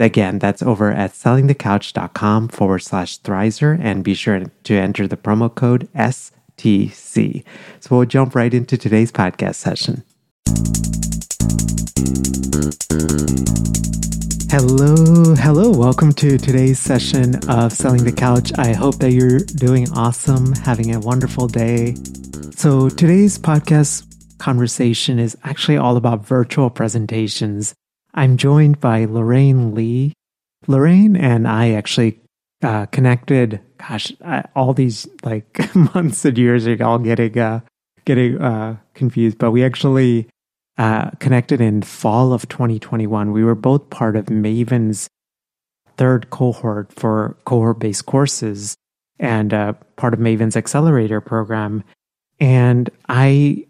[0.00, 5.54] Again, that's over at sellingthecouch.com forward slash Thrizer and be sure to enter the promo
[5.54, 7.44] code STC.
[7.80, 10.02] So we'll jump right into today's podcast session.
[14.50, 15.70] Hello, hello.
[15.70, 18.52] Welcome to today's session of Selling the Couch.
[18.56, 21.94] I hope that you're doing awesome, having a wonderful day.
[22.56, 24.06] So today's podcast
[24.38, 27.74] conversation is actually all about virtual presentations
[28.14, 30.12] I'm joined by Lorraine Lee.
[30.66, 32.20] Lorraine and I actually
[32.62, 34.12] uh, connected, gosh,
[34.54, 37.60] all these like months and years ago, all getting, uh,
[38.04, 40.28] getting uh, confused, but we actually
[40.78, 43.32] uh, connected in fall of 2021.
[43.32, 45.08] We were both part of Maven's
[45.96, 48.74] third cohort for cohort based courses
[49.18, 51.84] and uh, part of Maven's accelerator program.
[52.40, 53.66] And I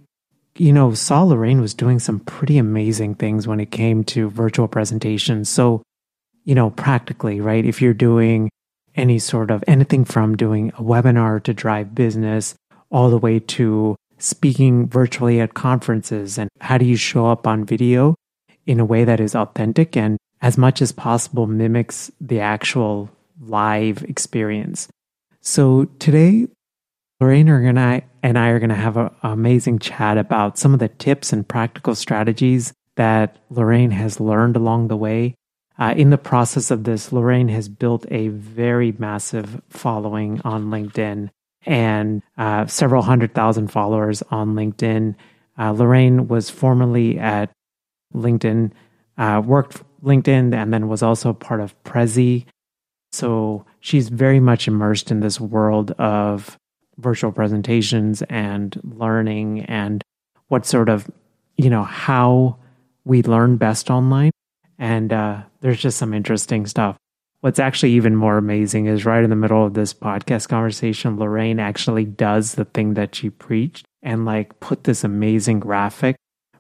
[0.61, 4.69] you know, saw Lorraine was doing some pretty amazing things when it came to virtual
[4.69, 5.49] presentations.
[5.49, 5.83] So,
[6.45, 7.65] you know, practically, right?
[7.65, 8.51] If you're doing
[8.95, 12.55] any sort of anything from doing a webinar to drive business
[12.91, 17.65] all the way to speaking virtually at conferences and how do you show up on
[17.65, 18.15] video
[18.67, 23.09] in a way that is authentic and as much as possible mimics the actual
[23.41, 24.89] live experience.
[25.41, 26.49] So today
[27.21, 30.81] Lorraine and I, and I are going to have an amazing chat about some of
[30.81, 35.35] the tips and practical strategies that Lorraine has learned along the way.
[35.79, 41.31] Uh, in the process of this, Lorraine has built a very massive following on LinkedIn
[41.67, 45.15] and uh, several hundred thousand followers on LinkedIn.
[45.59, 47.51] Uh, Lorraine was formerly at
[48.15, 48.73] LinkedIn,
[49.19, 52.47] uh, worked LinkedIn, and then was also part of Prezi.
[53.13, 56.59] So she's very much immersed in this world of
[57.01, 60.03] virtual presentations and learning and
[60.49, 61.11] what sort of,
[61.57, 62.57] you know, how
[63.05, 64.31] we learn best online.
[64.79, 66.97] And uh, there's just some interesting stuff.
[67.41, 71.59] What's actually even more amazing is right in the middle of this podcast conversation, Lorraine
[71.59, 76.17] actually does the thing that she preached and like put this amazing graphic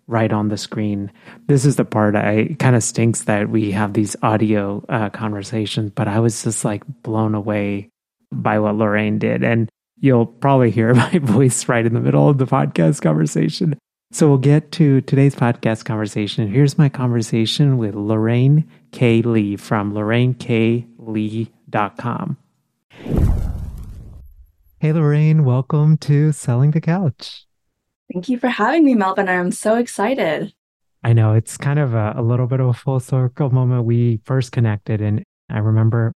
[0.06, 1.12] right on the screen.
[1.46, 5.92] This is the part I kind of stinks that we have these audio uh, conversations,
[5.94, 7.90] but I was just like blown away
[8.32, 9.44] by what Lorraine did.
[9.44, 9.68] And
[10.00, 13.78] you'll probably hear my voice right in the middle of the podcast conversation.
[14.12, 16.48] So we'll get to today's podcast conversation.
[16.48, 19.22] Here's my conversation with Lorraine K.
[19.22, 22.36] Lee from lorraineklee.com.
[24.80, 27.46] Hey, Lorraine, welcome to Selling the Couch.
[28.12, 29.28] Thank you for having me, Melvin.
[29.28, 30.52] I'm so excited.
[31.04, 33.84] I know it's kind of a, a little bit of a full circle moment.
[33.84, 36.12] We first connected, and I remember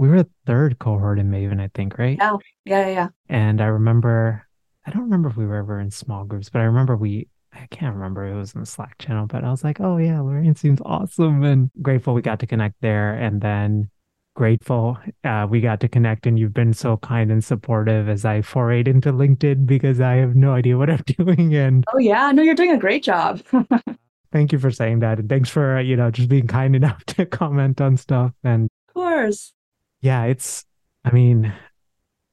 [0.00, 2.16] we were a third cohort in Maven, I think, right?
[2.22, 3.08] Oh, yeah, yeah, yeah.
[3.28, 4.46] And I remember,
[4.86, 7.66] I don't remember if we were ever in small groups, but I remember we, I
[7.70, 10.54] can't remember it was in the Slack channel, but I was like, oh yeah, Lorraine
[10.54, 13.12] seems awesome and grateful we got to connect there.
[13.12, 13.90] And then
[14.34, 18.40] grateful uh, we got to connect and you've been so kind and supportive as I
[18.40, 21.54] forayed into LinkedIn because I have no idea what I'm doing.
[21.54, 23.42] And oh yeah, no, you're doing a great job.
[24.32, 25.18] thank you for saying that.
[25.18, 28.32] And thanks for, uh, you know, just being kind enough to comment on stuff.
[28.42, 29.52] And of course
[30.00, 30.64] yeah, it's,
[31.04, 31.52] I mean,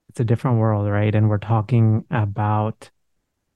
[0.09, 1.13] it's a different world, right?
[1.13, 2.89] And we're talking about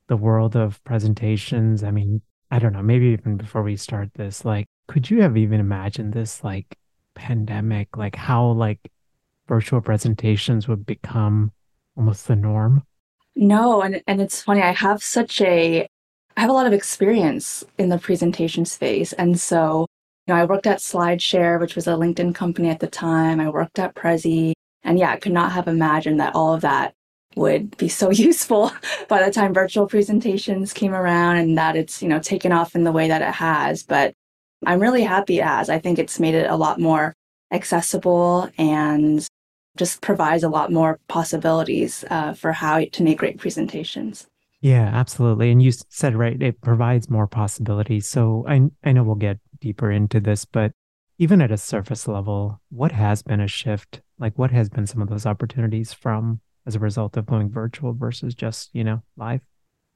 [0.08, 1.84] the world of presentations.
[1.84, 5.38] I mean, I don't know, maybe even before we start this, like, could you have
[5.38, 6.78] even imagined this, like,
[7.16, 8.92] pandemic, like, how, like,
[9.48, 11.52] virtual presentations would become
[11.96, 12.84] almost the norm?
[13.36, 14.62] No, and and it's funny.
[14.62, 15.88] I have such a
[16.36, 19.88] I have a lot of experience in the presentation space, and so
[20.32, 23.40] know, I worked at SlideShare, which was a LinkedIn company at the time.
[23.40, 24.54] I worked at Prezi.
[24.84, 26.94] And yeah, I could not have imagined that all of that
[27.36, 28.72] would be so useful
[29.08, 32.84] by the time virtual presentations came around and that it's, you know, taken off in
[32.84, 33.84] the way that it has.
[33.84, 34.14] But
[34.66, 35.70] I'm really happy it has.
[35.70, 37.14] I think it's made it a lot more
[37.52, 39.26] accessible and
[39.78, 44.28] just provides a lot more possibilities uh, for how to make great presentations.
[44.62, 45.52] Yeah, absolutely.
[45.52, 48.08] And you said right, it provides more possibilities.
[48.08, 50.74] So I I know we'll get deeper into this, but
[51.18, 54.02] even at a surface level, what has been a shift?
[54.20, 57.94] Like what has been some of those opportunities from as a result of going virtual
[57.94, 59.42] versus just, you know, live?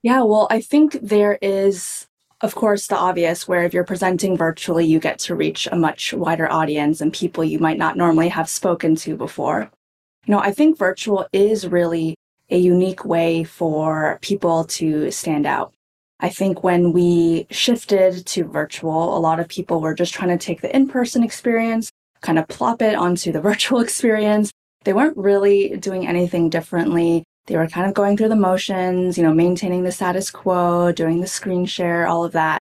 [0.02, 2.06] Yeah, well, I think there is
[2.42, 6.12] of course, the obvious, where if you're presenting virtually, you get to reach a much
[6.12, 9.70] wider audience and people you might not normally have spoken to before.
[10.26, 12.16] You know, I think virtual is really
[12.50, 15.72] a unique way for people to stand out.
[16.20, 20.44] I think when we shifted to virtual, a lot of people were just trying to
[20.44, 21.90] take the in person experience,
[22.22, 24.50] kind of plop it onto the virtual experience.
[24.84, 27.24] They weren't really doing anything differently.
[27.46, 31.20] They were kind of going through the motions, you know, maintaining the status quo, doing
[31.20, 32.60] the screen share, all of that.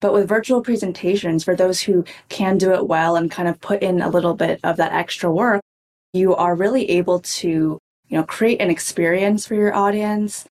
[0.00, 3.82] But with virtual presentations, for those who can do it well and kind of put
[3.82, 5.62] in a little bit of that extra work,
[6.12, 7.78] you are really able to
[8.08, 10.46] you know, create an experience for your audience.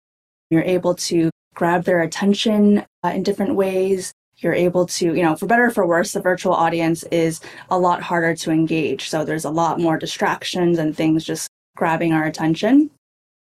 [0.49, 4.13] You're able to grab their attention uh, in different ways.
[4.37, 7.79] You're able to, you know, for better or for worse, the virtual audience is a
[7.79, 9.09] lot harder to engage.
[9.09, 12.89] So there's a lot more distractions and things just grabbing our attention.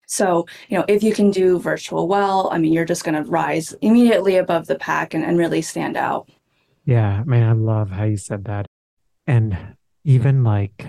[0.06, 3.28] So, you know, if you can do virtual well, I mean, you're just going to
[3.28, 6.28] rise immediately above the pack and, and really stand out.
[6.84, 8.66] Yeah, man, I love how you said that.
[9.26, 9.56] And
[10.04, 10.86] even like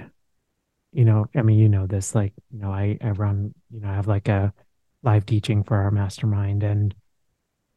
[0.96, 3.90] you know, I mean, you know this, like, you know, I, I run, you know,
[3.90, 4.54] I have like a
[5.04, 6.64] live teaching for our mastermind.
[6.64, 6.96] And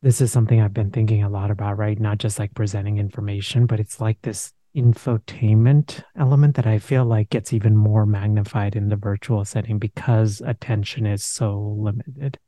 [0.03, 1.99] this is something I've been thinking a lot about, right?
[1.99, 7.31] Not just like presenting information, but it's like this infotainment element that I feel like
[7.31, 12.39] gets even more magnified in the virtual setting because attention is so limited.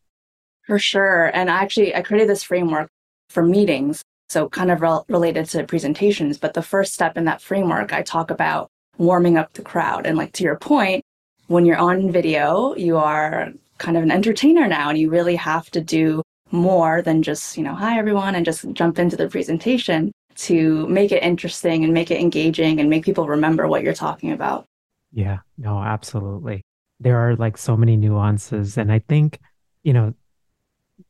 [0.66, 1.30] For sure.
[1.34, 2.88] And actually, I created this framework
[3.30, 4.02] for meetings.
[4.28, 6.38] So, kind of re- related to presentations.
[6.38, 10.06] But the first step in that framework, I talk about warming up the crowd.
[10.06, 11.02] And like to your point,
[11.48, 13.48] when you're on video, you are
[13.78, 17.62] kind of an entertainer now and you really have to do more than just, you
[17.62, 22.10] know, hi everyone and just jump into the presentation to make it interesting and make
[22.10, 24.66] it engaging and make people remember what you're talking about.
[25.12, 26.64] Yeah, no, absolutely.
[26.98, 29.38] There are like so many nuances and I think,
[29.82, 30.14] you know,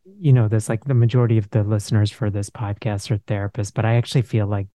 [0.05, 3.85] you know, this like the majority of the listeners for this podcast are therapists, but
[3.85, 4.69] I actually feel like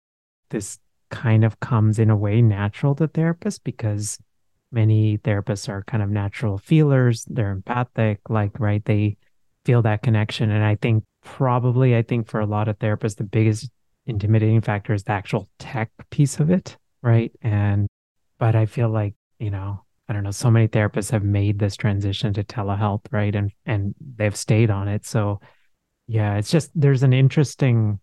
[0.50, 0.78] this
[1.10, 4.19] kind of comes in a way natural to therapists because
[4.72, 7.25] many therapists are kind of natural feelers.
[7.28, 8.84] They're empathic, like, right?
[8.84, 9.17] They
[9.64, 10.50] feel that connection.
[10.50, 13.70] And I think probably, I think for a lot of therapists, the biggest
[14.06, 17.32] intimidating factor is the actual tech piece of it, right?
[17.43, 17.88] And,
[18.38, 21.76] but I feel like, you know, I don't know, so many therapists have made this
[21.76, 23.34] transition to telehealth, right?
[23.34, 25.06] And, and they've stayed on it.
[25.06, 25.40] So,
[26.06, 28.00] yeah, it's just, there's an interesting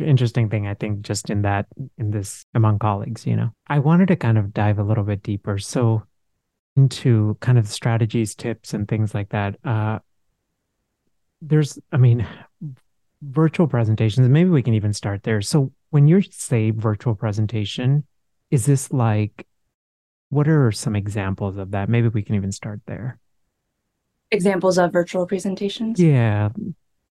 [0.00, 1.66] interesting thing i think just in that
[1.98, 5.22] in this among colleagues you know i wanted to kind of dive a little bit
[5.22, 6.02] deeper so
[6.76, 9.98] into kind of strategies tips and things like that uh
[11.42, 12.26] there's i mean
[13.22, 15.40] virtual presentations maybe we can even start there.
[15.40, 18.04] So when you say virtual presentation
[18.50, 19.46] is this like
[20.28, 21.90] what are some examples of that?
[21.90, 23.18] Maybe we can even start there.
[24.30, 26.00] Examples of virtual presentations?
[26.00, 26.48] Yeah.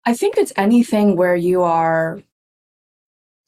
[0.05, 2.21] I think it's anything where you are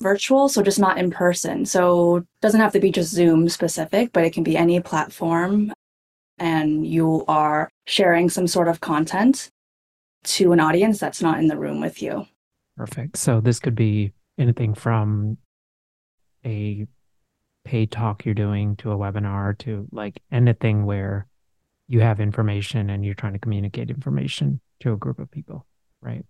[0.02, 1.66] virtual, so just not in person.
[1.66, 5.72] So doesn't have to be just Zoom specific, but it can be any platform
[6.38, 9.50] and you are sharing some sort of content
[10.28, 12.26] to an audience that's not in the room with you.
[12.76, 13.16] Perfect.
[13.16, 15.38] So this could be anything from
[16.44, 16.86] a
[17.64, 21.26] paid talk you're doing to a webinar to like anything where
[21.88, 25.66] you have information and you're trying to communicate information to a group of people,
[26.00, 26.24] right?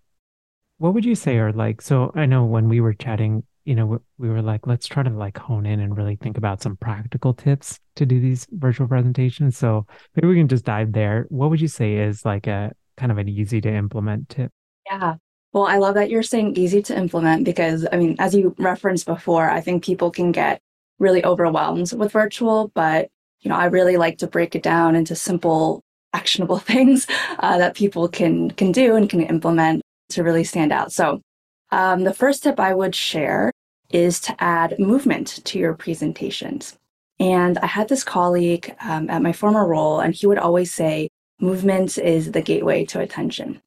[0.77, 4.01] What would you say are like so I know when we were chatting you know,
[4.17, 7.35] we were like, let's try to like hone in and really think about some practical
[7.35, 9.57] tips to do these virtual presentations.
[9.57, 9.85] So
[10.15, 11.27] maybe we can just dive there.
[11.29, 14.51] What would you say is like a kind of an easy to implement tip?
[14.85, 15.15] Yeah.
[15.53, 19.07] Well, I love that you're saying easy to implement because, I mean, as you referenced
[19.07, 20.61] before, I think people can get
[20.99, 25.15] really overwhelmed with virtual, but, you know, I really like to break it down into
[25.15, 25.81] simple,
[26.13, 27.07] actionable things
[27.39, 30.91] uh, that people can can do and can implement to really stand out.
[30.91, 31.21] So,
[31.71, 33.51] um, the first tip I would share
[33.91, 36.77] is to add movement to your presentations.
[37.19, 41.09] And I had this colleague um, at my former role, and he would always say,
[41.39, 43.61] movement is the gateway to attention.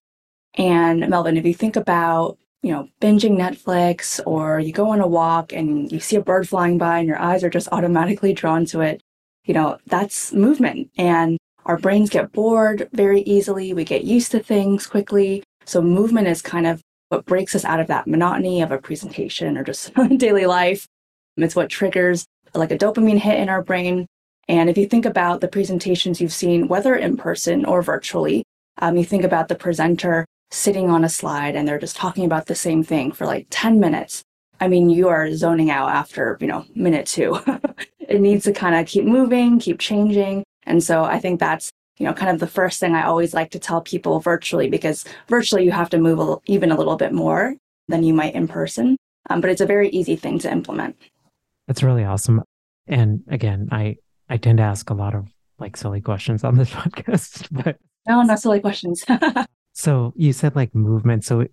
[0.55, 5.07] And Melvin, if you think about, you know, binging Netflix or you go on a
[5.07, 8.65] walk and you see a bird flying by and your eyes are just automatically drawn
[8.67, 9.03] to it,
[9.45, 10.91] you know, that's movement.
[10.97, 13.73] And our brains get bored very easily.
[13.73, 15.43] We get used to things quickly.
[15.65, 19.57] So movement is kind of what breaks us out of that monotony of a presentation
[19.57, 20.87] or just daily life.
[21.37, 24.07] It's what triggers like a dopamine hit in our brain.
[24.53, 28.45] And if you think about the presentations you've seen, whether in person or virtually,
[28.83, 32.45] um, you think about the presenter sitting on a slide and they're just talking about
[32.45, 34.23] the same thing for like 10 minutes,
[34.61, 37.41] I mean, you are zoning out after, you know, minute two.
[37.99, 40.45] it needs to kind of keep moving, keep changing.
[40.65, 43.53] And so I think that's, you know, kind of the first thing I always like
[43.53, 47.15] to tell people virtually because virtually you have to move a, even a little bit
[47.15, 47.55] more
[47.89, 48.99] than you might in person.
[49.31, 50.95] Um, but it's a very easy thing to implement.
[51.67, 52.43] That's really awesome.
[52.87, 53.97] And again, I
[54.33, 57.77] I tend to ask a lot of like silly questions on this podcast, but
[58.09, 59.05] no, not silly questions.
[59.75, 61.23] so you said like movement.
[61.27, 61.53] So it,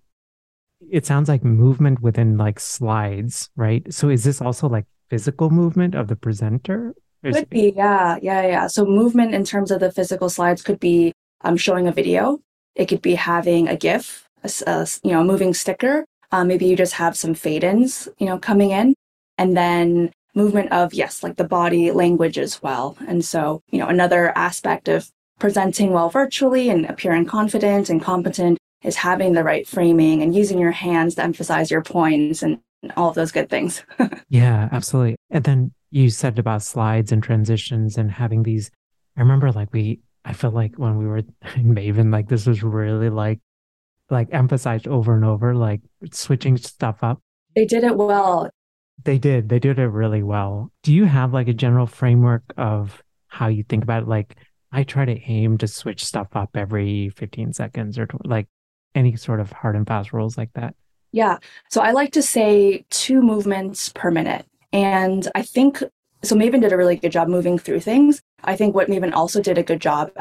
[0.90, 3.84] it sounds like movement within like slides, right?
[3.92, 6.94] So is this also like physical movement of the presenter?
[7.22, 8.66] Could be, yeah, yeah, yeah.
[8.66, 12.40] So movement in terms of the physical slides could be um, showing a video.
[12.76, 16.06] It could be having a GIF, a, a you know, a moving sticker.
[16.32, 18.94] Um, maybe you just have some fade-ins, you know, coming in,
[19.36, 22.96] and then movement of yes, like the body language as well.
[23.06, 28.58] And so, you know, another aspect of presenting well virtually and appearing confident and competent
[28.82, 32.60] is having the right framing and using your hands to emphasize your points and
[32.96, 33.84] all of those good things.
[34.28, 35.16] yeah, absolutely.
[35.30, 38.70] And then you said about slides and transitions and having these.
[39.16, 41.18] I remember like we, I felt like when we were
[41.56, 43.40] in Maven, like this was really like,
[44.08, 45.80] like emphasized over and over, like
[46.12, 47.20] switching stuff up.
[47.54, 48.50] They did it well.
[49.04, 49.48] They did.
[49.48, 50.70] They did it really well.
[50.82, 54.08] Do you have like a general framework of how you think about it?
[54.08, 54.36] Like,
[54.72, 58.46] I try to aim to switch stuff up every 15 seconds or like
[58.94, 60.74] any sort of hard and fast rules like that.
[61.12, 61.38] Yeah.
[61.70, 64.46] So I like to say two movements per minute.
[64.72, 65.82] And I think
[66.22, 68.20] so Maven did a really good job moving through things.
[68.44, 70.12] I think what Maven also did a good job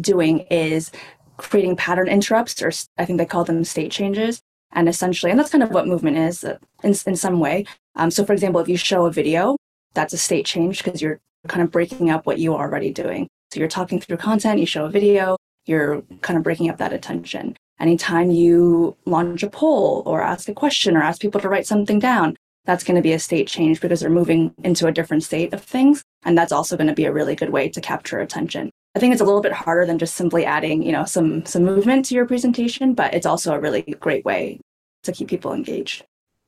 [0.00, 0.90] doing is
[1.36, 4.40] creating pattern interrupts, or I think they call them state changes.
[4.74, 7.64] And essentially, and that's kind of what movement is uh, in, in some way.
[7.96, 9.56] Um, so, for example, if you show a video,
[9.94, 13.28] that's a state change because you're kind of breaking up what you are already doing.
[13.52, 16.92] So, you're talking through content, you show a video, you're kind of breaking up that
[16.92, 17.56] attention.
[17.80, 21.98] Anytime you launch a poll or ask a question or ask people to write something
[21.98, 25.52] down, that's going to be a state change because they're moving into a different state
[25.52, 26.02] of things.
[26.24, 28.70] And that's also going to be a really good way to capture attention.
[28.94, 31.64] I think it's a little bit harder than just simply adding, you know, some some
[31.64, 34.60] movement to your presentation, but it's also a really great way
[35.02, 36.04] to keep people engaged.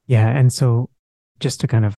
[0.06, 0.88] Yeah, and so
[1.40, 1.94] just to kind of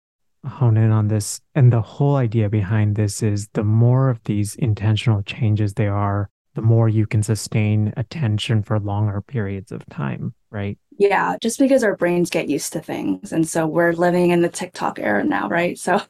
[0.47, 4.55] hone in on this, and the whole idea behind this is the more of these
[4.55, 10.33] intentional changes they are, the more you can sustain attention for longer periods of time,
[10.50, 10.79] right?
[10.99, 13.33] Yeah, just because our brains get used to things.
[13.33, 15.76] And so we're living in the TikTok era now, right?
[15.79, 16.00] So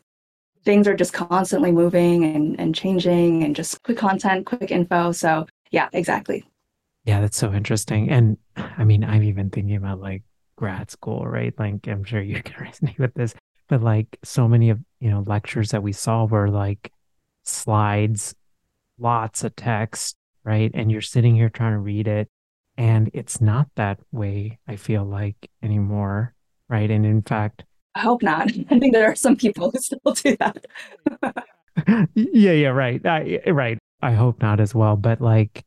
[0.67, 5.13] things are just constantly moving and, and changing and just quick content, quick info.
[5.13, 6.45] So yeah, exactly.
[7.05, 8.11] Yeah, that's so interesting.
[8.11, 10.25] And I mean, I'm even thinking about like
[10.57, 11.55] grad school, right?
[11.57, 13.35] Like I'm sure you can resonate with this,
[13.69, 16.93] but like so many of, you know, lectures that we saw were like
[17.45, 18.35] slides,
[18.99, 20.71] lots of text, right?
[20.75, 22.29] And you're sitting here trying to read it.
[22.77, 26.35] And it's not that way, I feel like, anymore,
[26.69, 26.91] right?
[26.91, 27.65] And in fact,
[27.97, 28.53] I hope not.
[28.71, 30.67] I think there are some people who still do that.
[32.15, 33.05] yeah, yeah, right.
[33.05, 33.79] I, right.
[34.03, 34.97] I hope not as well.
[34.97, 35.65] But like,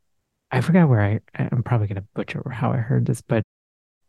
[0.51, 3.43] I forgot where I, I'm probably going to butcher how I heard this, but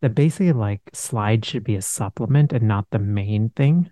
[0.02, 3.90] that basically like slides should be a supplement and not the main thing.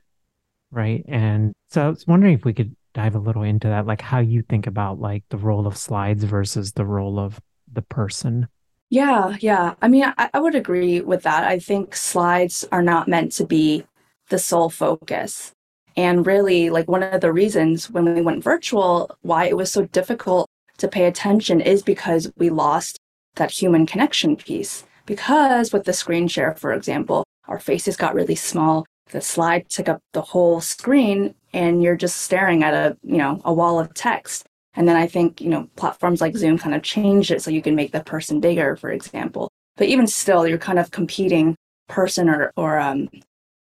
[0.70, 1.04] Right.
[1.08, 4.18] And so I was wondering if we could dive a little into that, like how
[4.18, 7.40] you think about like the role of slides versus the role of
[7.72, 8.48] the person.
[8.90, 9.74] Yeah, yeah.
[9.82, 11.44] I mean, I, I would agree with that.
[11.44, 13.84] I think slides are not meant to be
[14.28, 15.52] the sole focus.
[15.96, 19.86] And really, like one of the reasons when we went virtual, why it was so
[19.86, 22.98] difficult to pay attention is because we lost
[23.34, 24.84] that human connection piece.
[25.06, 29.88] Because with the screen share, for example, our faces got really small the slide took
[29.88, 33.92] up the whole screen and you're just staring at a you know a wall of
[33.94, 34.44] text
[34.74, 37.62] and then i think you know platforms like zoom kind of changed it so you
[37.62, 41.54] can make the person bigger for example but even still you're kind of competing
[41.88, 43.08] person or, or um,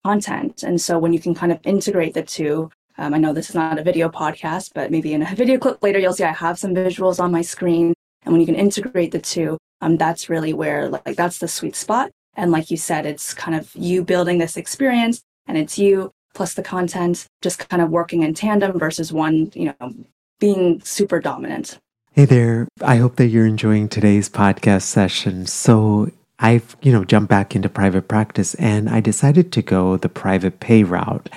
[0.06, 3.48] content and so when you can kind of integrate the two um, i know this
[3.50, 6.32] is not a video podcast but maybe in a video clip later you'll see i
[6.46, 10.28] have some visuals on my screen and when you can integrate the two um, that's
[10.28, 14.04] really where like that's the sweet spot and like you said it's kind of you
[14.04, 18.78] building this experience and it's you plus the content just kind of working in tandem
[18.78, 19.94] versus one, you know,
[20.38, 21.78] being super dominant.
[22.12, 22.68] Hey there.
[22.82, 25.46] I hope that you're enjoying today's podcast session.
[25.46, 30.08] So, I've, you know, jumped back into private practice and I decided to go the
[30.08, 31.28] private pay route.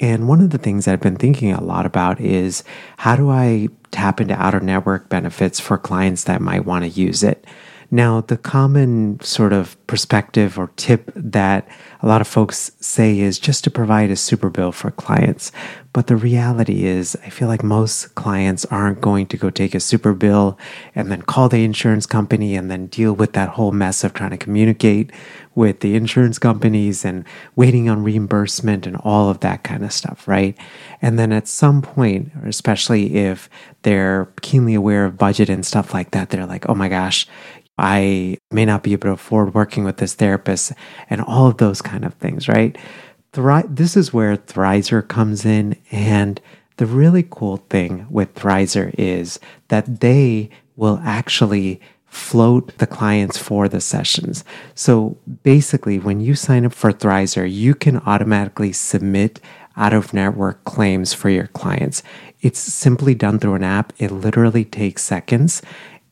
[0.00, 2.64] And one of the things I've been thinking a lot about is
[2.98, 6.90] how do I tap into out of network benefits for clients that might want to
[6.90, 7.46] use it?
[7.90, 11.68] Now, the common sort of perspective or tip that
[12.02, 15.52] a lot of folks say is just to provide a super bill for clients.
[15.92, 19.80] But the reality is, I feel like most clients aren't going to go take a
[19.80, 20.58] super bill
[20.94, 24.30] and then call the insurance company and then deal with that whole mess of trying
[24.30, 25.10] to communicate
[25.54, 27.24] with the insurance companies and
[27.54, 30.56] waiting on reimbursement and all of that kind of stuff, right?
[31.00, 33.48] And then at some point, especially if
[33.80, 37.26] they're keenly aware of budget and stuff like that, they're like, oh my gosh,
[37.78, 40.72] I may not be able to afford working with this therapist
[41.10, 42.76] and all of those kind of things, right?
[43.32, 45.76] Thri- this is where Thrizer comes in.
[45.90, 46.40] And
[46.78, 53.68] the really cool thing with Thrizer is that they will actually float the clients for
[53.68, 54.42] the sessions.
[54.74, 59.40] So basically, when you sign up for Thrizer, you can automatically submit
[59.76, 62.02] out of network claims for your clients.
[62.40, 63.92] It's simply done through an app.
[63.98, 65.60] It literally takes seconds.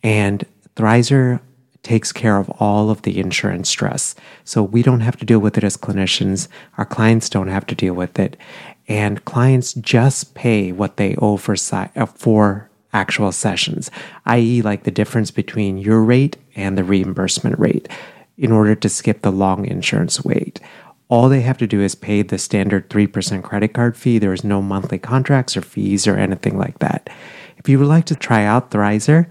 [0.03, 0.45] And
[0.77, 1.41] Thrizer
[1.85, 4.15] takes care of all of the insurance stress.
[4.43, 6.49] So we don't have to deal with it as clinicians.
[6.79, 8.37] Our clients don't have to deal with it.
[8.89, 13.91] And clients just pay what they owe for, uh, for actual sessions,
[14.27, 17.89] i.e., like the difference between your rate and the reimbursement rate
[18.37, 20.61] in order to skip the long insurance wait.
[21.09, 24.19] All they have to do is pay the standard 3% credit card fee.
[24.19, 27.11] There is no monthly contracts or fees or anything like that.
[27.59, 29.27] If you would like to try out Thrizer,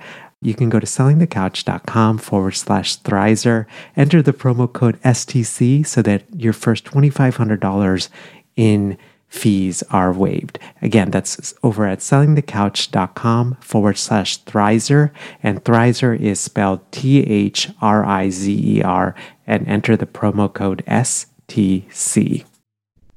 [0.46, 6.24] you can go to sellingthecouch.com forward slash Thrizer, enter the promo code STC so that
[6.36, 8.10] your first $2,500
[8.56, 8.98] in
[9.34, 10.60] fees are waived.
[10.82, 15.10] Again, that's over at sellingthecouch.com forward slash Thrizer.
[15.42, 19.16] And Thrizer is spelled T H R I Z E R
[19.48, 22.46] and enter the promo code STC.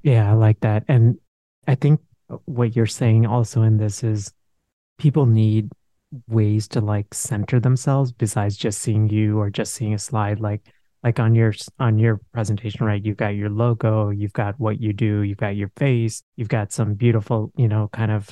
[0.02, 0.84] Yeah, I like that.
[0.88, 1.18] And
[1.68, 2.00] I think
[2.46, 4.32] what you're saying also in this is
[4.98, 5.70] people need
[6.28, 10.72] ways to like center themselves besides just seeing you or just seeing a slide like
[11.02, 13.04] like on your on your presentation right?
[13.04, 16.72] You've got your logo you've got what you do you've got your face you've got
[16.72, 18.30] some beautiful you know kind of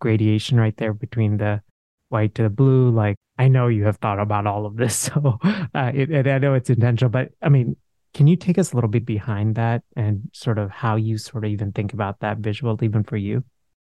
[0.00, 1.62] gradation right there between the
[2.08, 2.90] white to the blue.
[2.90, 6.54] Like i know you have thought about all of this so uh, it, i know
[6.54, 7.76] it's intentional but i mean
[8.12, 11.44] can you take us a little bit behind that and sort of how you sort
[11.44, 13.44] of even think about that visual even for you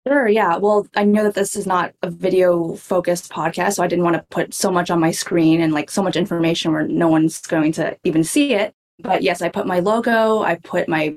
[0.06, 0.58] Sure, yeah.
[0.58, 4.18] Well, I know that this is not a video focused podcast, so I didn't want
[4.18, 7.40] to put so much on my screen and like so much information where no one's
[7.42, 8.74] going to even see it.
[9.00, 11.16] But yes, I put my logo, I put my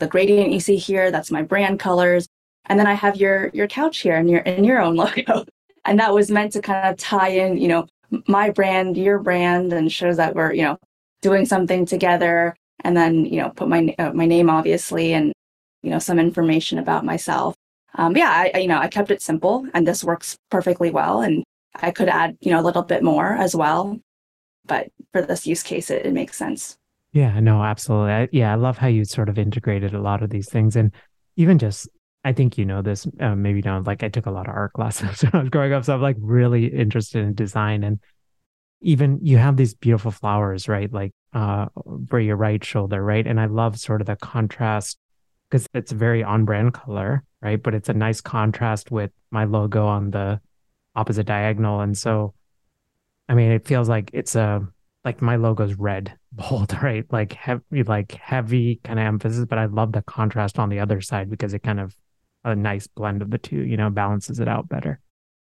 [0.00, 2.26] the gradient you see here, that's my brand colors.
[2.66, 5.44] And then I have your your couch here and your and your own logo.
[5.84, 7.86] And that was meant to kind of tie in, you know,
[8.26, 10.78] my brand, your brand, and shows that we're, you know,
[11.22, 12.56] doing something together.
[12.82, 15.32] And then, you know, put my uh, my name obviously and
[15.82, 17.54] you know some information about myself
[17.94, 21.20] um, yeah, I, you know, I kept it simple and this works perfectly well.
[21.20, 23.98] And I could add, you know, a little bit more as well.
[24.66, 26.76] But for this use case, it, it makes sense.
[27.12, 28.12] Yeah, no, absolutely.
[28.12, 30.76] I, yeah, I love how you sort of integrated a lot of these things.
[30.76, 30.92] And
[31.36, 31.88] even just,
[32.24, 34.72] I think you know this, uh, maybe not, like I took a lot of art
[34.74, 35.84] classes when I was growing up.
[35.84, 37.82] So I'm like really interested in design.
[37.82, 37.98] And
[38.82, 40.92] even you have these beautiful flowers, right?
[40.92, 41.66] Like uh,
[42.08, 43.26] for your right shoulder, right?
[43.26, 44.98] And I love sort of the contrast
[45.50, 47.62] because it's very on brand color right?
[47.62, 50.40] But it's a nice contrast with my logo on the
[50.94, 51.80] opposite diagonal.
[51.80, 52.34] And so,
[53.28, 54.66] I mean, it feels like it's a
[55.04, 57.04] like my logo's red, bold, right?
[57.10, 59.46] Like heavy, like heavy kind of emphasis.
[59.46, 61.96] But I love the contrast on the other side because it kind of
[62.44, 65.00] a nice blend of the two, you know, balances it out better.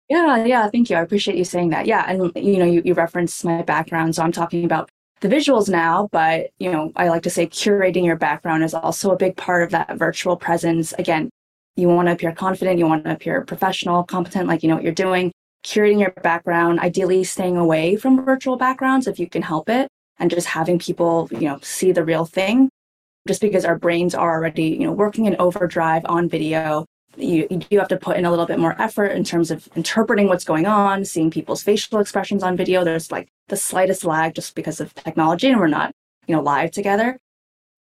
[0.09, 0.69] Yeah, yeah.
[0.69, 0.97] Thank you.
[0.97, 1.87] I appreciate you saying that.
[1.87, 2.05] Yeah.
[2.07, 4.15] And, you know, you, you referenced my background.
[4.15, 4.89] So I'm talking about
[5.21, 9.11] the visuals now, but, you know, I like to say curating your background is also
[9.11, 10.93] a big part of that virtual presence.
[10.93, 11.29] Again,
[11.75, 14.83] you want to appear confident, you want to appear professional, competent, like you know what
[14.83, 15.31] you're doing,
[15.63, 20.29] curating your background, ideally staying away from virtual backgrounds if you can help it, and
[20.29, 22.69] just having people, you know, see the real thing.
[23.27, 26.85] Just because our brains are already, you know, working in overdrive on video,
[27.17, 29.67] you, you do have to put in a little bit more effort in terms of
[29.75, 32.83] interpreting what's going on, seeing people's facial expressions on video.
[32.83, 35.91] There's like the slightest lag just because of technology and we're not,
[36.27, 37.17] you know, live together.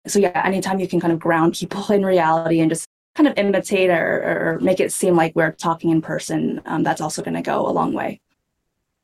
[0.07, 3.37] So yeah, anytime you can kind of ground people in reality and just kind of
[3.37, 7.35] imitate or, or make it seem like we're talking in person, um, that's also going
[7.35, 8.21] to go a long way.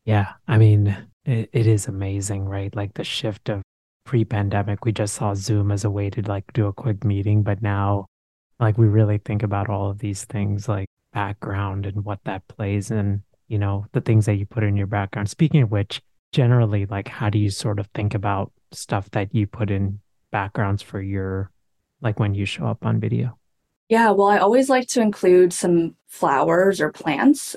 [0.05, 2.73] Yeah, I mean, it, it is amazing, right?
[2.73, 3.61] Like the shift of
[4.05, 7.61] pre-pandemic, we just saw Zoom as a way to like do a quick meeting, but
[7.61, 8.05] now,
[8.59, 12.89] like we really think about all of these things, like background and what that plays
[12.89, 15.29] in, you know, the things that you put in your background.
[15.29, 19.45] Speaking of which, generally, like how do you sort of think about stuff that you
[19.45, 19.99] put in
[20.31, 21.51] backgrounds for your,
[22.01, 23.37] like when you show up on video?
[23.89, 27.55] Yeah, well, I always like to include some flowers or plants.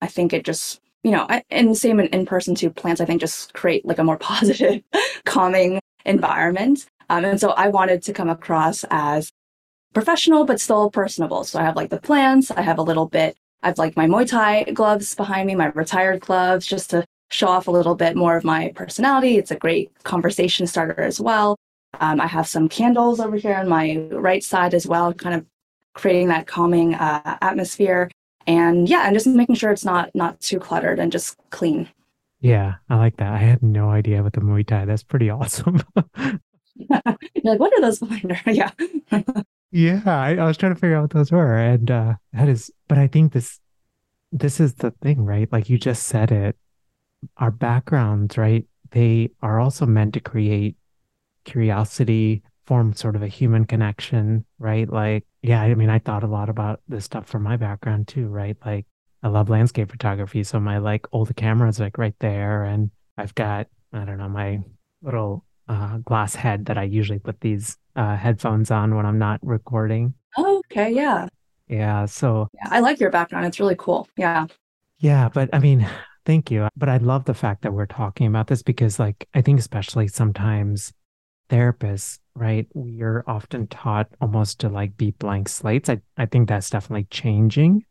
[0.00, 3.04] I think it just you know, I, and same in, in person too, plants, I
[3.04, 4.82] think just create like a more positive,
[5.24, 6.86] calming environment.
[7.08, 9.30] Um, and so I wanted to come across as
[9.94, 11.44] professional, but still personable.
[11.44, 14.06] So I have like the plants, I have a little bit, I have like my
[14.06, 18.16] Muay Thai gloves behind me, my retired gloves, just to show off a little bit
[18.16, 19.38] more of my personality.
[19.38, 21.56] It's a great conversation starter as well.
[22.00, 25.46] Um, I have some candles over here on my right side as well, kind of
[25.94, 28.10] creating that calming uh, atmosphere.
[28.46, 31.88] And yeah, and just making sure it's not not too cluttered and just clean.
[32.40, 33.32] Yeah, I like that.
[33.32, 34.84] I had no idea about the Muay Thai.
[34.84, 35.82] That's pretty awesome.
[36.76, 37.00] You're
[37.44, 38.52] like, what are those behind her?
[38.52, 38.70] Yeah.
[39.70, 41.56] yeah, I, I, was trying to figure out what those were.
[41.56, 43.58] And uh that is but I think this
[44.32, 45.50] this is the thing, right?
[45.52, 46.56] Like you just said it.
[47.36, 48.64] Our backgrounds, right?
[48.92, 50.76] They are also meant to create
[51.44, 54.92] curiosity, form sort of a human connection, right?
[54.92, 58.28] Like, yeah, I mean, I thought a lot about this stuff from my background too,
[58.28, 58.58] right?
[58.64, 58.84] Like
[59.22, 60.44] I love landscape photography.
[60.44, 62.64] So my like old camera is like right there.
[62.64, 64.60] And I've got, I don't know, my
[65.00, 69.40] little uh, glass head that I usually put these uh, headphones on when I'm not
[69.42, 70.12] recording.
[70.36, 70.92] Oh, okay.
[70.92, 71.26] Yeah.
[71.68, 72.04] Yeah.
[72.04, 73.46] So yeah, I like your background.
[73.46, 74.06] It's really cool.
[74.18, 74.44] Yeah.
[74.98, 75.30] Yeah.
[75.32, 75.88] But I mean,
[76.26, 76.68] thank you.
[76.76, 80.08] But I love the fact that we're talking about this because, like, I think especially
[80.08, 80.92] sometimes
[81.48, 85.88] therapists, right, we are often taught almost to like be blank slates.
[85.88, 87.84] I, I think that's definitely changing.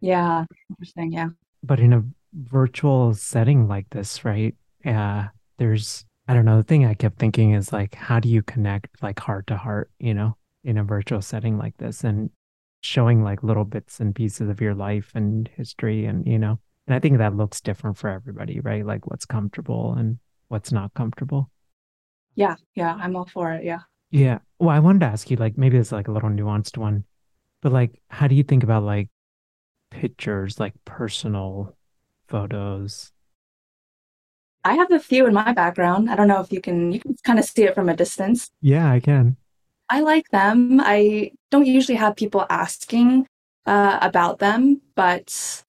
[0.00, 0.44] Yeah.
[0.70, 1.12] Interesting.
[1.12, 1.28] Yeah.
[1.62, 2.02] But in a
[2.34, 4.54] virtual setting like this, right?
[4.84, 5.18] Yeah.
[5.18, 6.56] Uh, there's I don't know.
[6.56, 9.90] The thing I kept thinking is like, how do you connect like heart to heart,
[9.98, 12.30] you know, in a virtual setting like this and
[12.80, 16.94] showing like little bits and pieces of your life and history and, you know, and
[16.94, 18.86] I think that looks different for everybody, right?
[18.86, 21.50] Like what's comfortable and what's not comfortable.
[22.34, 22.56] Yeah.
[22.74, 22.94] Yeah.
[22.94, 23.64] I'm all for it.
[23.64, 23.80] Yeah.
[24.10, 24.38] Yeah.
[24.58, 27.04] Well, I wanted to ask you, like, maybe it's like a little nuanced one,
[27.62, 29.08] but like, how do you think about like
[29.90, 31.76] pictures, like personal
[32.28, 33.12] photos
[34.64, 36.08] I have a few in my background.
[36.08, 38.50] I don't know if you can you can kind of see it from a distance.
[38.60, 39.36] Yeah, I can.
[39.88, 40.80] I like them.
[40.80, 43.26] I don't usually have people asking
[43.66, 45.64] uh, about them, but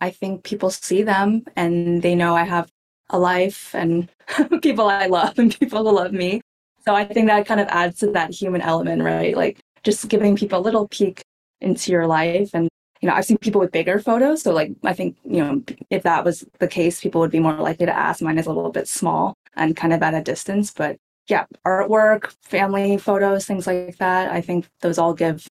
[0.00, 2.70] I think people see them and they know I have
[3.14, 4.08] a life and
[4.62, 6.40] people I love and people who love me.
[6.84, 9.36] So I think that kind of adds to that human element, right?
[9.36, 11.22] Like just giving people a little peek
[11.60, 12.68] into your life and
[13.00, 14.42] you know, I've seen people with bigger photos.
[14.42, 17.52] So like, I think, you know, if that was the case, people would be more
[17.52, 18.22] likely to ask.
[18.22, 20.96] Mine is a little bit small and kind of at a distance, but
[21.28, 24.32] yeah, artwork, family photos, things like that.
[24.32, 25.46] I think those all give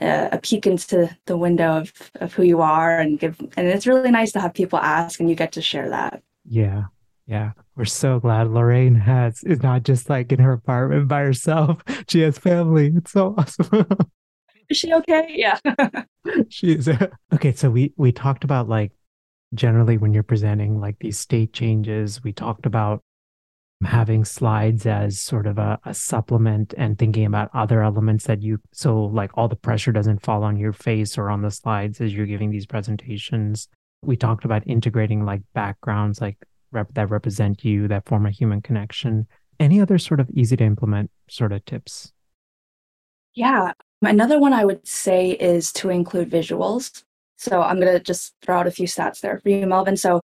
[0.00, 3.86] a, a peek into the window of, of who you are and give, and it's
[3.86, 6.22] really nice to have people ask and you get to share that.
[6.50, 6.84] Yeah.
[7.26, 7.52] Yeah.
[7.76, 11.82] We're so glad Lorraine has is not just like in her apartment by herself.
[12.08, 12.92] She has family.
[12.94, 13.86] It's so awesome.
[14.68, 15.26] Is she okay?
[15.30, 15.58] Yeah.
[16.48, 16.88] she is.
[17.32, 18.92] Okay, so we we talked about like
[19.54, 23.02] generally when you're presenting like these state changes, we talked about
[23.84, 28.60] having slides as sort of a, a supplement and thinking about other elements that you
[28.72, 32.14] so like all the pressure doesn't fall on your face or on the slides as
[32.14, 33.68] you're giving these presentations.
[34.02, 36.38] We talked about integrating like backgrounds like
[36.72, 39.26] rep- that represent you that form a human connection.
[39.58, 42.12] Any other sort of easy to implement sort of tips?
[43.34, 47.02] Yeah, Another one I would say is to include visuals.
[47.36, 49.96] So I'm going to just throw out a few stats there for you, Melvin.
[49.96, 50.20] So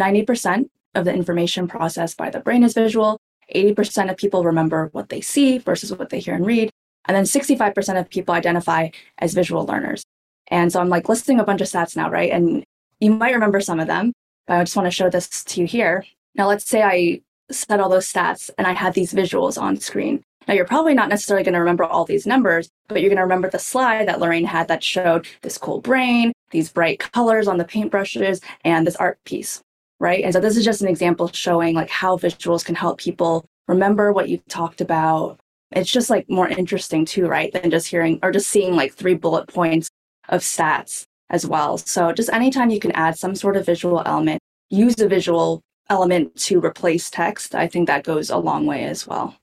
[0.00, 3.18] 90% of the information processed by the brain is visual.
[3.54, 6.70] 80% of people remember what they see versus what they hear and read.
[7.06, 8.88] And then 65% of people identify
[9.18, 10.02] as visual learners.
[10.48, 12.30] And so I'm like listing a bunch of stats now, right?
[12.30, 12.64] And
[13.04, 14.12] you might remember some of them,
[14.46, 16.04] but I just want to show this to you here.
[16.34, 20.22] Now, let's say I set all those stats and I had these visuals on screen.
[20.46, 23.22] Now, you're probably not necessarily going to remember all these numbers, but you're going to
[23.22, 27.56] remember the slide that Lorraine had that showed this cool brain, these bright colors on
[27.56, 29.62] the paintbrushes, and this art piece,
[30.00, 30.22] right?
[30.22, 34.12] And so this is just an example showing like how visuals can help people remember
[34.12, 35.40] what you talked about.
[35.70, 37.52] It's just like more interesting too, right?
[37.52, 39.88] Than just hearing or just seeing like three bullet points
[40.28, 41.78] of stats as well.
[41.78, 46.34] So just anytime you can add some sort of visual element, use a visual element
[46.36, 49.36] to replace text, I think that goes a long way as well.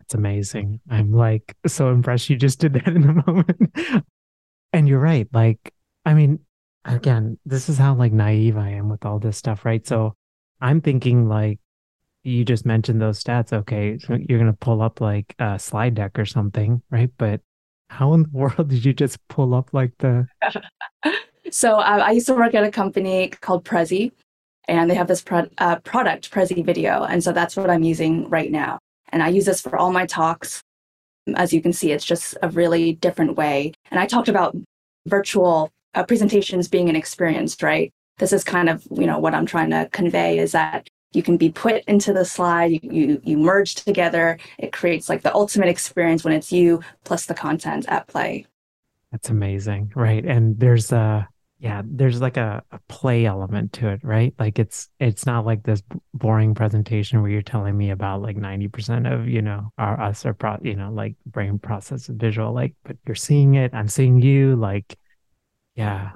[0.00, 0.80] It's amazing.
[0.90, 4.04] I'm like so impressed you just did that in a moment.
[4.72, 5.26] and you're right.
[5.32, 5.72] Like,
[6.04, 6.40] I mean,
[6.84, 9.86] again, this is how like naive I am with all this stuff, right?
[9.86, 10.14] So
[10.60, 11.58] I'm thinking like
[12.22, 13.52] you just mentioned those stats.
[13.52, 17.10] Okay, so you're gonna pull up like a slide deck or something, right?
[17.16, 17.40] But
[17.90, 20.26] how in the world did you just pull up like the?
[21.50, 24.12] so uh, I used to work at a company called Prezi,
[24.68, 28.28] and they have this pro- uh, product Prezi Video, and so that's what I'm using
[28.28, 28.78] right now.
[29.10, 30.62] And I use this for all my talks.
[31.36, 33.72] As you can see, it's just a really different way.
[33.90, 34.56] And I talked about
[35.06, 37.92] virtual uh, presentations being an experience, right?
[38.18, 41.36] this is kind of, you know, what I'm trying to convey is that you can
[41.36, 44.38] be put into the slide, you, you, you merge together.
[44.58, 48.46] It creates like the ultimate experience when it's you plus the content at play.
[49.12, 49.92] That's amazing.
[49.94, 50.24] Right.
[50.24, 51.28] And there's a,
[51.60, 54.34] yeah, there's like a, a play element to it, right?
[54.38, 59.10] Like it's it's not like this boring presentation where you're telling me about like 90%
[59.10, 62.96] of, you know, our us or pro, you know, like brain process visual, like, but
[63.06, 64.98] you're seeing it, I'm seeing you, like,
[65.74, 66.10] yeah.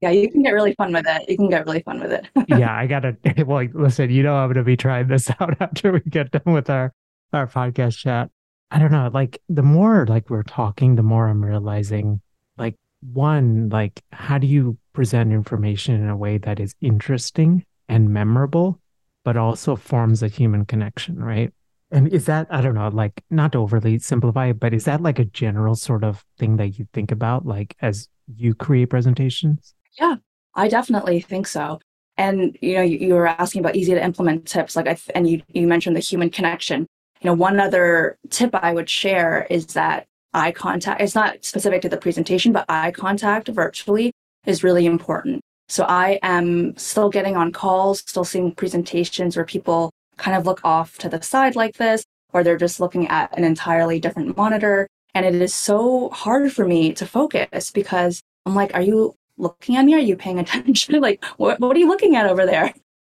[0.00, 1.28] Yeah, you can get really fun with it.
[1.28, 2.28] You can get really fun with it.
[2.48, 6.00] yeah, I gotta well, listen, you know I'm gonna be trying this out after we
[6.00, 6.92] get done with our
[7.32, 8.30] our podcast chat.
[8.70, 12.20] I don't know, like the more like we're talking, the more I'm realizing
[12.58, 18.10] like one, like how do you present information in a way that is interesting and
[18.10, 18.80] memorable,
[19.24, 21.52] but also forms a human connection, right?
[21.90, 25.00] And is that, I don't know, like not to overly simplify it, but is that
[25.00, 29.74] like a general sort of thing that you think about, like as you create presentations?
[30.00, 30.16] Yeah,
[30.54, 31.80] I definitely think so.
[32.16, 35.10] And you know, you, you were asking about easy to implement tips, like I th-
[35.14, 36.86] and you you mentioned the human connection.
[37.20, 41.82] You know, one other tip I would share is that eye contact, it's not specific
[41.82, 44.12] to the presentation, but eye contact virtually
[44.46, 45.40] is really important.
[45.68, 50.60] So I am still getting on calls, still seeing presentations where people kind of look
[50.64, 54.86] off to the side like this, or they're just looking at an entirely different monitor.
[55.14, 59.76] And it is so hard for me to focus because I'm like, are you looking
[59.76, 59.94] at me?
[59.94, 61.00] Are you paying attention?
[61.00, 62.72] like, what, what are you looking at over there?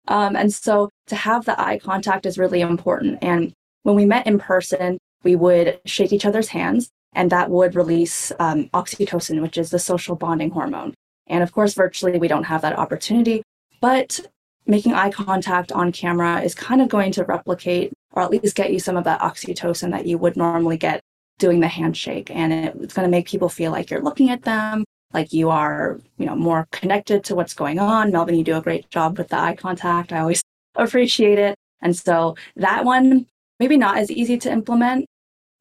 [0.07, 3.19] Um, and so to have the eye contact is really important.
[3.21, 3.53] And
[3.83, 8.31] when we met in person, we would shake each other's hands and that would release
[8.39, 10.93] um, oxytocin, which is the social bonding hormone.
[11.27, 13.43] And of course, virtually we don't have that opportunity,
[13.81, 14.19] but
[14.65, 18.71] making eye contact on camera is kind of going to replicate or at least get
[18.71, 21.01] you some of that oxytocin that you would normally get
[21.37, 22.29] doing the handshake.
[22.31, 25.99] And it's going to make people feel like you're looking at them, like you are,
[26.17, 28.11] you know, more connected to what's going on.
[28.11, 30.13] Melvin, you do a great job with the eye contact.
[30.13, 30.41] I always
[30.75, 31.55] appreciate it.
[31.81, 33.25] And so that one,
[33.59, 35.05] maybe not as easy to implement,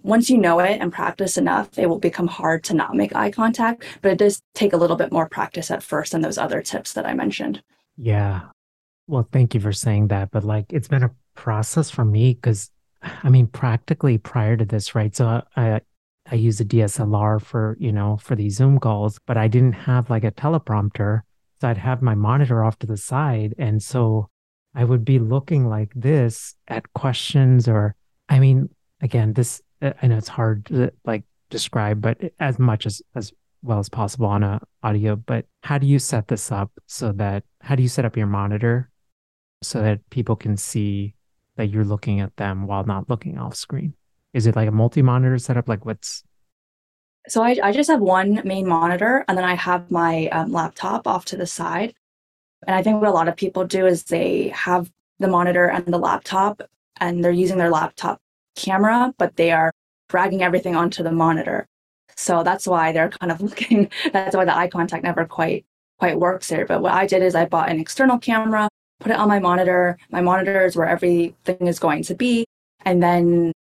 [0.03, 3.31] once you know it and practice enough, it will become hard to not make eye
[3.31, 3.85] contact.
[4.03, 6.93] But it does take a little bit more practice at first than those other tips
[6.93, 7.63] that I mentioned.
[7.97, 8.43] Yeah.
[9.07, 10.31] Well, thank you for saying that.
[10.31, 12.71] But like, it's been a process for me because
[13.03, 15.15] I mean, practically prior to this, right?
[15.15, 15.81] So I,
[16.31, 20.11] I use a DSLR for, you know, for these Zoom calls, but I didn't have
[20.11, 21.23] like a teleprompter.
[21.61, 23.55] So I'd have my monitor off to the side.
[23.59, 24.29] And so
[24.75, 27.97] I would be looking like this at questions or,
[28.29, 28.69] I mean,
[29.01, 33.33] again, this uh, I know it's hard to like describe, but as much as as
[33.63, 35.17] well as possible on a audio.
[35.17, 38.27] But how do you set this up so that how do you set up your
[38.27, 38.91] monitor
[39.63, 41.15] so that people can see
[41.57, 43.95] that you're looking at them while not looking off screen?
[44.35, 45.69] Is it like a multi-monitor setup?
[45.69, 46.23] Like what's
[47.29, 51.07] so I, I just have one main monitor and then I have my um, laptop
[51.07, 51.95] off to the side.
[52.67, 55.85] And I think what a lot of people do is they have the monitor and
[55.87, 56.63] the laptop
[57.01, 58.21] and they're using their laptop
[58.57, 59.73] camera, but they are
[60.09, 61.67] dragging everything onto the monitor.
[62.17, 65.65] So that's why they're kind of looking, that's why the eye contact never quite
[65.99, 66.65] quite works there.
[66.65, 68.69] But what I did is I bought an external camera,
[69.01, 69.99] put it on my monitor.
[70.11, 72.47] My monitor is where everything is going to be.
[72.85, 73.53] And then,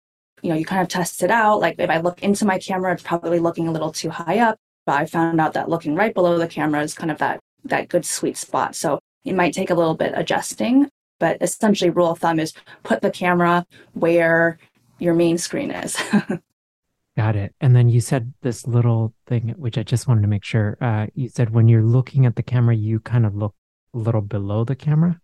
[0.47, 1.59] you know, you kind of test it out.
[1.59, 4.57] Like if I look into my camera, it's probably looking a little too high up.
[4.85, 7.89] But I found out that looking right below the camera is kind of that that
[7.89, 8.77] good sweet spot.
[8.77, 12.53] So it might take a little bit adjusting, but essentially rule of thumb is
[12.85, 14.59] put the camera where
[15.01, 16.01] your main screen is.
[17.17, 17.53] Got it.
[17.61, 20.79] And then you said this little thing, which I just wanted to make sure.
[20.81, 23.57] Uh, you said when you're looking at the camera, you kind of look
[23.95, 25.21] a little below the camera,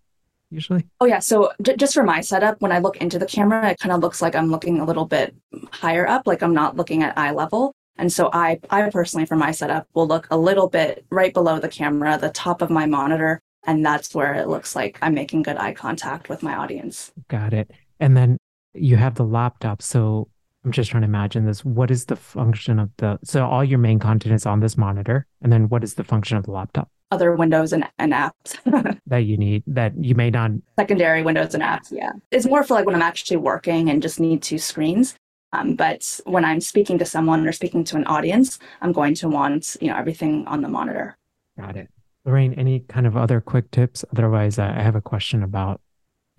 [0.52, 0.86] usually.
[1.00, 1.18] Oh yeah.
[1.18, 4.00] So j- just for my setup, when I look into the camera, it kind of
[4.00, 5.34] looks like I'm looking a little bit
[5.70, 7.74] higher up, like I'm not looking at eye level.
[7.96, 11.58] And so I, I personally, for my setup, will look a little bit right below
[11.58, 15.42] the camera, the top of my monitor, and that's where it looks like I'm making
[15.42, 17.12] good eye contact with my audience.
[17.28, 17.70] Got it.
[18.00, 18.38] And then
[18.74, 19.82] you have the laptop.
[19.82, 20.28] So
[20.64, 21.64] I'm just trying to imagine this.
[21.64, 25.26] What is the function of the, so all your main content is on this monitor.
[25.42, 26.88] And then what is the function of the laptop?
[27.12, 28.57] Other windows and, and apps
[29.07, 30.53] that you need that you may not.
[30.79, 31.92] Secondary windows and apps.
[31.92, 32.12] Yeah.
[32.31, 35.14] It's more for like when I'm actually working and just need two screens.
[35.53, 39.29] Um, but when I'm speaking to someone or speaking to an audience, I'm going to
[39.29, 41.18] want, you know, everything on the monitor.
[41.61, 41.88] Got it.
[42.25, 44.07] Lorraine, any kind of other quick tips?
[44.12, 45.83] Otherwise, I have a question about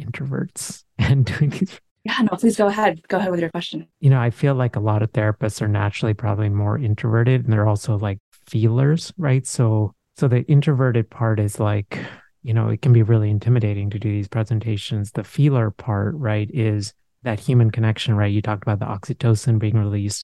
[0.02, 3.02] introverts and doing these yeah, no, please go ahead.
[3.08, 3.88] Go ahead with your question.
[4.02, 7.54] You know, I feel like a lot of therapists are naturally probably more introverted and
[7.54, 9.48] they're also like feelers, right?
[9.48, 12.00] So so the introverted part is like,
[12.44, 15.12] you know, it can be really intimidating to do these presentations.
[15.12, 18.32] The feeler part, right, is that human connection, right?
[18.32, 20.24] You talked about the oxytocin being released.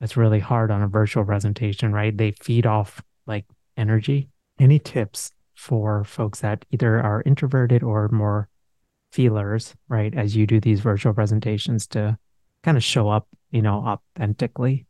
[0.00, 2.16] That's really hard on a virtual presentation, right?
[2.16, 3.44] They feed off like
[3.76, 4.28] energy.
[4.58, 8.48] Any tips for folks that either are introverted or more
[9.12, 10.14] feelers, right?
[10.14, 12.16] As you do these virtual presentations to
[12.62, 14.86] kind of show up, you know, authentically?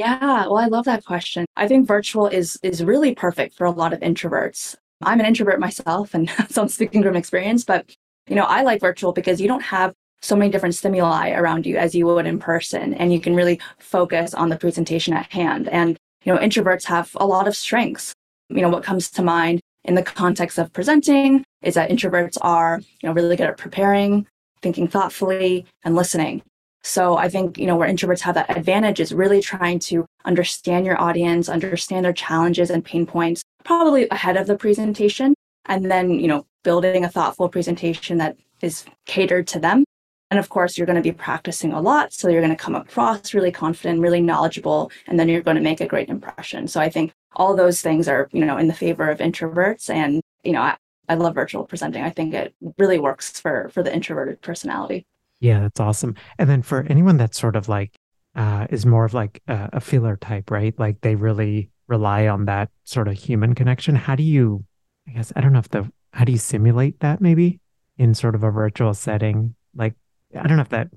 [0.00, 1.44] Yeah, well, I love that question.
[1.58, 4.74] I think virtual is is really perfect for a lot of introverts.
[5.02, 7.64] I'm an introvert myself, and so I'm speaking from experience.
[7.64, 7.94] But
[8.26, 11.76] you know, I like virtual because you don't have so many different stimuli around you
[11.76, 15.68] as you would in person, and you can really focus on the presentation at hand.
[15.68, 18.14] And you know, introverts have a lot of strengths.
[18.48, 22.80] You know, what comes to mind in the context of presenting is that introverts are,
[23.02, 24.26] you know, really good at preparing,
[24.62, 26.40] thinking thoughtfully, and listening.
[26.82, 30.86] So I think, you know, where introverts have that advantage is really trying to understand
[30.86, 35.34] your audience, understand their challenges and pain points, probably ahead of the presentation.
[35.66, 39.84] And then, you know, building a thoughtful presentation that is catered to them.
[40.30, 42.12] And of course, you're going to be practicing a lot.
[42.12, 45.62] So you're going to come across really confident, really knowledgeable, and then you're going to
[45.62, 46.68] make a great impression.
[46.68, 49.90] So I think all those things are, you know, in the favor of introverts.
[49.90, 50.76] And, you know, I,
[51.08, 52.04] I love virtual presenting.
[52.04, 55.04] I think it really works for for the introverted personality.
[55.40, 56.14] Yeah, that's awesome.
[56.38, 57.96] And then for anyone that's sort of like
[58.36, 60.78] uh, is more of like a, a feeler type, right?
[60.78, 63.94] Like they really rely on that sort of human connection.
[63.96, 64.64] How do you,
[65.08, 67.60] I guess, I don't know if the, how do you simulate that maybe
[67.98, 69.54] in sort of a virtual setting?
[69.74, 69.94] Like,
[70.38, 70.88] I don't know if that.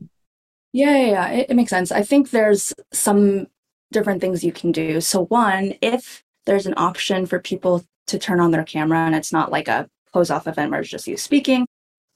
[0.73, 1.29] Yeah, yeah, yeah.
[1.29, 1.91] It, it makes sense.
[1.91, 3.47] I think there's some
[3.91, 5.01] different things you can do.
[5.01, 9.31] So, one, if there's an option for people to turn on their camera and it's
[9.31, 11.65] not like a close off event where it's just you speaking,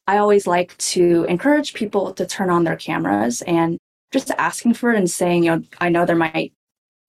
[0.08, 3.78] I always like to encourage people to turn on their cameras and
[4.12, 6.54] just asking for it and saying, you know, I know there might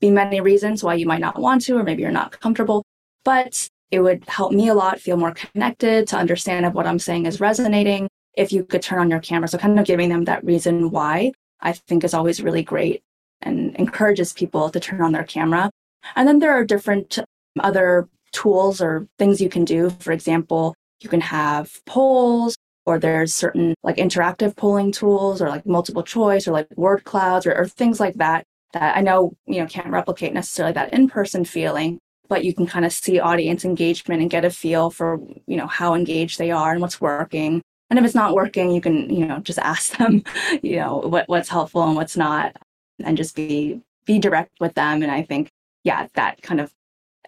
[0.01, 2.85] be many reasons why you might not want to, or maybe you're not comfortable,
[3.25, 6.99] but it would help me a lot feel more connected to understand if what I'm
[6.99, 8.09] saying is resonating.
[8.37, 9.49] If you could turn on your camera.
[9.49, 13.01] So, kind of giving them that reason why I think is always really great
[13.43, 15.71] and encourages people to turn on their camera.
[16.15, 17.19] And then there are different
[17.59, 19.91] other tools or things you can do.
[19.99, 22.57] For example, you can have polls
[22.89, 27.47] or there's certain like interactive polling tools or like multiple choice or like word clouds
[27.47, 31.45] or, or things like that that I know, you know, can't replicate necessarily that in-person
[31.45, 31.99] feeling,
[32.31, 35.67] but you can kind of see audience engagement and get a feel for, you know,
[35.67, 37.61] how engaged they are and what's working.
[37.91, 40.23] And if it's not working, you can, you know, just ask them,
[40.63, 42.57] you know, what what's helpful and what's not
[43.05, 45.03] and just be be direct with them.
[45.03, 45.51] And I think,
[45.85, 46.73] yeah, that kind of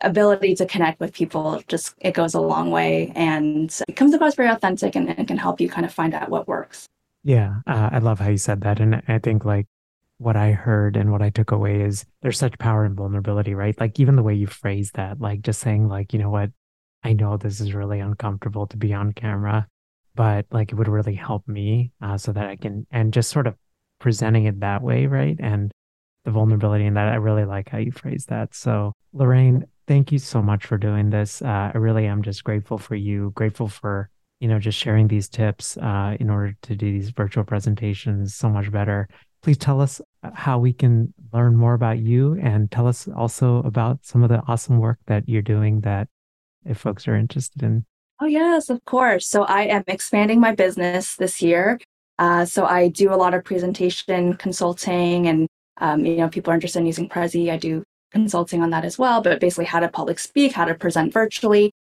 [0.03, 4.35] ability to connect with people just it goes a long way and it comes across
[4.35, 6.87] very authentic and, and can help you kind of find out what works.
[7.23, 8.81] Yeah uh, i love how you said that.
[8.81, 9.67] And i think like
[10.19, 13.79] what i heard and what i took away is there's such power in vulnerability right?
[13.79, 16.51] Like even the way you phrase that like just saying like you know what?
[17.03, 19.67] I know this is really uncomfortable to be on camera
[20.15, 23.47] but like it would really help me uh, so that i can and just sort
[23.47, 23.55] of
[23.99, 25.37] presenting it that way right?
[25.41, 25.71] And
[26.25, 28.55] the vulnerability in that i really like how you phrase that.
[28.55, 31.43] So lorraine thank you so much for doing this.
[31.43, 35.29] Uh, I really am just grateful for you, grateful for, you know, just sharing these
[35.29, 39.09] tips uh, in order to do these virtual presentations so much better.
[39.43, 43.65] Please tell us uh, how we can learn more about you and tell us also
[43.65, 46.07] about some of the awesome work that you're doing that
[46.65, 47.85] if folks are interested in.
[48.21, 49.27] Oh, yes, of course.
[49.27, 51.81] So I am expanding my business this year.
[52.17, 55.49] Uh, so I do a lot of presentation consulting and
[55.81, 57.51] um, you know, people are interested in using Prezi.
[57.51, 60.75] I do consulting on that as well, but basically how to public speak, how to
[60.75, 61.73] present virtually.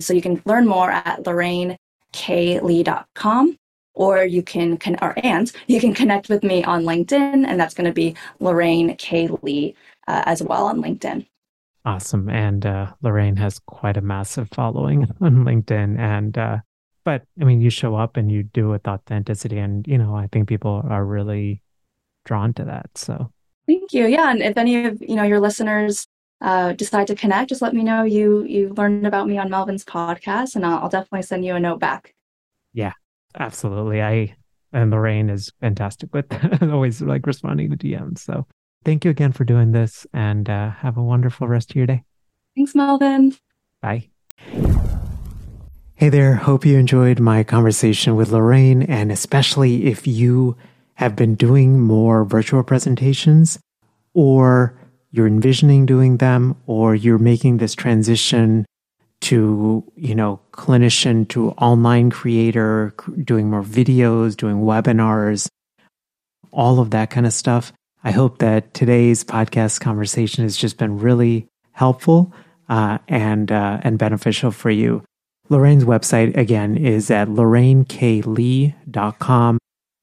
[0.00, 3.56] So you can learn more at lorraineklee.com
[3.94, 7.74] or you can, con- or and you can connect with me on LinkedIn, and that's
[7.74, 9.28] going to be Lorraine K.
[9.42, 9.76] Lee
[10.08, 11.26] uh, as well on LinkedIn.
[11.84, 12.30] Awesome.
[12.30, 15.98] And uh, Lorraine has quite a massive following on LinkedIn.
[15.98, 16.58] And, uh,
[17.04, 19.58] but I mean, you show up and you do with authenticity.
[19.58, 21.62] And, you know, I think people are really
[22.24, 22.90] drawn to that.
[22.94, 23.30] So
[23.66, 24.06] Thank you.
[24.06, 26.06] Yeah, and if any of you know your listeners
[26.40, 29.84] uh, decide to connect, just let me know you you learned about me on Melvin's
[29.84, 32.14] podcast, and I'll, I'll definitely send you a note back.
[32.72, 32.92] Yeah,
[33.38, 34.02] absolutely.
[34.02, 34.36] I
[34.72, 36.26] and Lorraine is fantastic with
[36.62, 38.18] always like responding to DMs.
[38.18, 38.46] So
[38.84, 42.02] thank you again for doing this, and uh, have a wonderful rest of your day.
[42.56, 43.36] Thanks, Melvin.
[43.80, 44.10] Bye.
[45.96, 46.34] Hey there.
[46.34, 50.56] Hope you enjoyed my conversation with Lorraine, and especially if you
[50.94, 53.58] have been doing more virtual presentations,
[54.12, 54.78] or
[55.10, 58.64] you're envisioning doing them, or you're making this transition
[59.22, 65.48] to, you know, clinician to online creator, doing more videos, doing webinars,
[66.52, 67.72] all of that kind of stuff.
[68.02, 72.34] I hope that today's podcast conversation has just been really helpful
[72.68, 75.02] uh, and uh, and beneficial for you.
[75.48, 79.58] Lorraine's website again is at lorraineklee.com.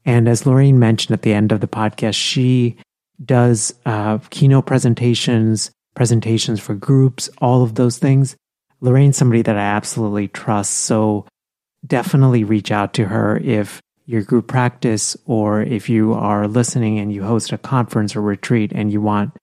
[0.06, 2.78] And as Lorraine mentioned at the end of the podcast, she
[3.24, 8.36] does uh, keynote presentations, presentations for groups, all of those things.
[8.80, 10.72] Lorraine's somebody that I absolutely trust.
[10.74, 11.26] So
[11.86, 17.14] definitely reach out to her if your group practice or if you are listening and
[17.14, 19.34] you host a conference or retreat and you want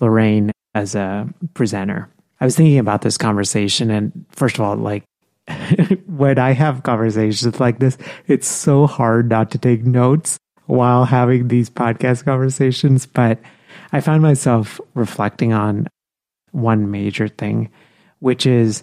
[0.00, 2.08] Lorraine as a presenter.
[2.40, 5.04] I was thinking about this conversation and first of all, like
[6.06, 11.48] when I have conversations like this, it's so hard not to take notes while having
[11.48, 13.06] these podcast conversations.
[13.06, 13.38] But
[13.92, 15.86] I found myself reflecting on
[16.52, 17.70] one major thing,
[18.18, 18.82] which is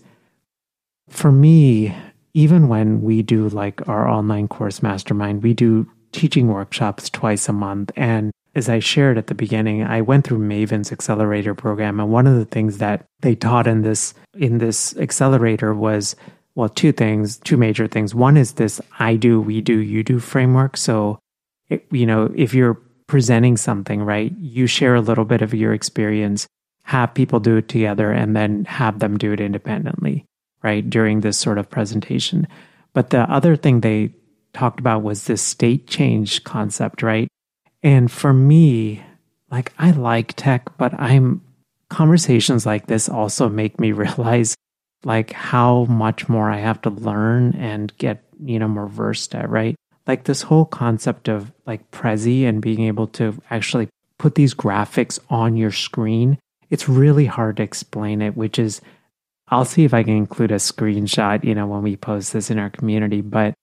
[1.10, 1.96] for me,
[2.34, 7.54] even when we do like our online course mastermind, we do teaching workshops twice a
[7.54, 7.92] month.
[7.96, 12.00] And as I shared at the beginning, I went through Maven's accelerator program.
[12.00, 16.16] And one of the things that they taught in this in this accelerator was
[16.56, 18.14] well, two things, two major things.
[18.14, 20.78] One is this I do, we do, you do framework.
[20.78, 21.20] So,
[21.70, 25.74] it, you know, if you're presenting something, right, you share a little bit of your
[25.74, 26.48] experience,
[26.84, 30.26] have people do it together, and then have them do it independently
[30.64, 32.48] right, during this sort of presentation.
[32.94, 34.14] But the other thing they
[34.54, 37.28] talked about was this state change concept, right?
[37.84, 39.04] And for me,
[39.52, 41.42] like I like tech, but I'm
[41.90, 44.56] conversations like this also make me realize
[45.06, 49.50] like how much more I have to learn and get, you know, more versed at,
[49.50, 49.76] right?
[50.08, 55.20] Like this whole concept of like Prezi and being able to actually put these graphics
[55.30, 56.38] on your screen.
[56.70, 58.82] It's really hard to explain it, which is
[59.50, 62.58] I'll see if I can include a screenshot, you know, when we post this in
[62.58, 63.22] our community.
[63.22, 63.54] But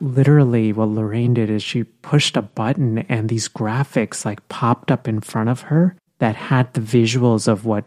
[0.00, 5.08] literally, what Lorraine did is she pushed a button and these graphics like popped up
[5.08, 7.84] in front of her that had the visuals of what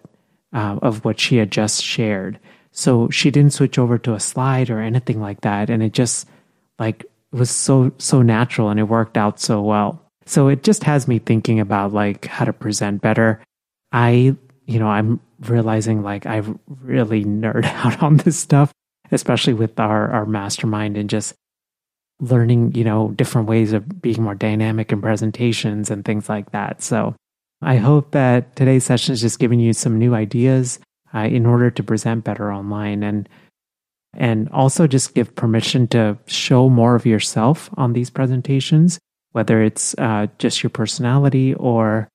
[0.54, 2.40] uh, of what she had just shared.
[2.72, 6.28] So she didn't switch over to a slide or anything like that, and it just
[6.78, 10.02] like was so so natural and it worked out so well.
[10.26, 13.42] So it just has me thinking about like how to present better.
[13.92, 18.72] I you know I'm realizing like I really nerd out on this stuff,
[19.12, 21.34] especially with our, our mastermind and just
[22.20, 26.82] learning, you know, different ways of being more dynamic in presentations and things like that.
[26.82, 27.16] So
[27.62, 30.80] I hope that today's session is just giving you some new ideas
[31.14, 33.30] uh, in order to present better online and
[34.14, 38.98] and also just give permission to show more of yourself on these presentations,
[39.34, 42.10] whether it's uh, just your personality or